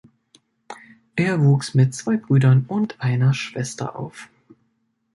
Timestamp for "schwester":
3.35-3.95